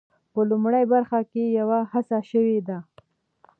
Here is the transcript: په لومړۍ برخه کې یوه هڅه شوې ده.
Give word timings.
په 0.33 0.39
لومړۍ 0.49 0.83
برخه 0.93 1.19
کې 1.31 1.43
یوه 1.59 1.79
هڅه 1.91 2.17
شوې 2.31 2.59
ده. 2.67 2.77